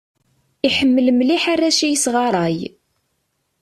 [0.67, 2.57] Iḥemmel mliḥ arrac i yesɣaṛay.